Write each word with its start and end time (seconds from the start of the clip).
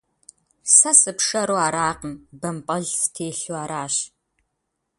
Сэ 0.75 0.91
сыпшэру 0.99 1.57
аракъым, 1.65 2.15
бампӏэл 2.39 2.85
стелъу 3.01 3.57
аращ. 3.63 3.95